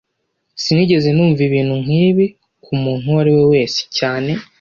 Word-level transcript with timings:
Sinigeze 0.61 1.09
numva 1.11 1.41
ibintu 1.47 1.75
nk'ibi 1.83 2.25
ku 2.63 2.71
muntu 2.83 3.05
uwo 3.09 3.19
ari 3.21 3.31
we 3.37 3.43
wese 3.53 3.79
cyane 3.97 4.31